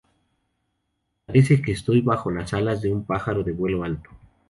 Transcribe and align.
Parece 1.27 1.61
que 1.61 1.73
estoy 1.73 2.01
bajo 2.01 2.31
las 2.31 2.55
alas 2.55 2.81
de 2.81 2.91
un 2.91 3.05
pájaro 3.05 3.43
de 3.43 3.51
vuelo 3.51 3.83
alto". 3.83 4.09